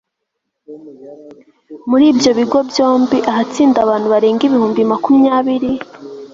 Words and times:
muri 1.89 2.05
ibyo 2.11 2.31
bigo 2.39 2.59
byombi 2.69 3.17
ahatsinda 3.31 3.77
abantu 3.81 4.07
barenga 4.13 4.41
ibihumbi 4.45 4.81
makumyabiri 4.91 5.71